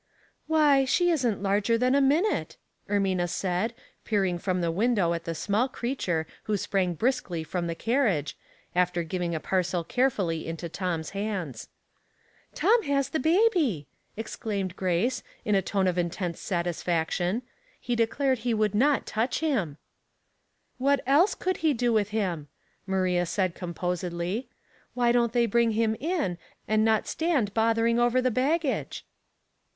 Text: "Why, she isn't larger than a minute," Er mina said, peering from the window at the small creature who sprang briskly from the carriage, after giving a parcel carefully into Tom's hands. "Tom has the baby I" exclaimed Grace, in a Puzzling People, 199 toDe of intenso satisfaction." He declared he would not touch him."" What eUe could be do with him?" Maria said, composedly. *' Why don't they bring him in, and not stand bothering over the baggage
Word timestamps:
"Why, 0.47 0.83
she 0.83 1.11
isn't 1.11 1.43
larger 1.43 1.77
than 1.77 1.93
a 1.93 2.01
minute," 2.01 2.57
Er 2.89 2.99
mina 2.99 3.27
said, 3.27 3.75
peering 4.03 4.39
from 4.39 4.59
the 4.59 4.71
window 4.71 5.13
at 5.13 5.25
the 5.25 5.35
small 5.35 5.69
creature 5.69 6.25
who 6.45 6.57
sprang 6.57 6.95
briskly 6.95 7.43
from 7.43 7.67
the 7.67 7.75
carriage, 7.75 8.35
after 8.73 9.03
giving 9.03 9.35
a 9.35 9.39
parcel 9.39 9.83
carefully 9.83 10.47
into 10.47 10.67
Tom's 10.67 11.11
hands. 11.11 11.69
"Tom 12.55 12.81
has 12.81 13.09
the 13.09 13.19
baby 13.19 13.85
I" 13.85 13.85
exclaimed 14.21 14.75
Grace, 14.75 15.21
in 15.45 15.53
a 15.53 15.61
Puzzling 15.61 15.85
People, 15.85 16.03
199 16.03 16.33
toDe 16.33 16.33
of 16.33 16.33
intenso 16.33 16.37
satisfaction." 16.39 17.41
He 17.89 17.95
declared 17.95 18.39
he 18.39 18.55
would 18.55 18.73
not 18.73 19.05
touch 19.05 19.41
him."" 19.41 19.77
What 20.79 21.05
eUe 21.05 21.37
could 21.37 21.61
be 21.61 21.75
do 21.75 21.93
with 21.93 22.09
him?" 22.09 22.47
Maria 22.87 23.27
said, 23.27 23.53
composedly. 23.53 24.49
*' 24.69 24.93
Why 24.95 25.11
don't 25.11 25.31
they 25.33 25.45
bring 25.45 25.73
him 25.73 25.95
in, 25.99 26.39
and 26.67 26.83
not 26.83 27.05
stand 27.07 27.53
bothering 27.53 27.99
over 27.99 28.19
the 28.19 28.31
baggage 28.31 29.05